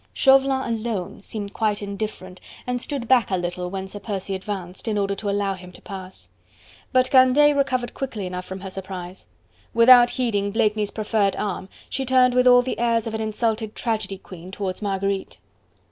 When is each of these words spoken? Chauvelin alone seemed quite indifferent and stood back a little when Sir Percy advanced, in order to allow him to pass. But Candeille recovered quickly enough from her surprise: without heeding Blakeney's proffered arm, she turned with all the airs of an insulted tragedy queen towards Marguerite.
Chauvelin 0.15 0.63
alone 0.79 1.21
seemed 1.21 1.53
quite 1.53 1.79
indifferent 1.79 2.41
and 2.65 2.81
stood 2.81 3.07
back 3.07 3.29
a 3.29 3.37
little 3.37 3.69
when 3.69 3.87
Sir 3.87 3.99
Percy 3.99 4.33
advanced, 4.33 4.87
in 4.87 4.97
order 4.97 5.13
to 5.13 5.29
allow 5.29 5.53
him 5.53 5.71
to 5.73 5.79
pass. 5.83 6.27
But 6.91 7.11
Candeille 7.11 7.53
recovered 7.55 7.93
quickly 7.93 8.25
enough 8.25 8.45
from 8.45 8.61
her 8.61 8.71
surprise: 8.71 9.27
without 9.75 10.09
heeding 10.09 10.49
Blakeney's 10.49 10.89
proffered 10.89 11.35
arm, 11.35 11.69
she 11.87 12.03
turned 12.03 12.33
with 12.33 12.47
all 12.47 12.63
the 12.63 12.79
airs 12.79 13.05
of 13.05 13.13
an 13.13 13.21
insulted 13.21 13.75
tragedy 13.75 14.17
queen 14.17 14.49
towards 14.49 14.81
Marguerite. 14.81 15.37